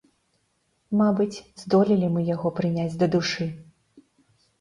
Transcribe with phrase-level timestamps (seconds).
[1.01, 3.47] Мабыць, здолелі мы яго прыняць да душы.